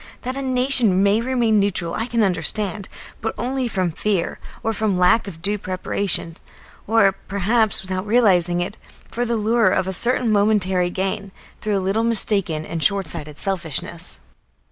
[0.23, 2.89] That a nation may remain neutral I can understand,
[3.21, 6.37] but only from fear, or from lack of due preparation,
[6.87, 8.77] or perhaps, without realising it,
[9.11, 14.17] for the lure of a certain momentary gain, through a little mistaken and shortsighted selfishness.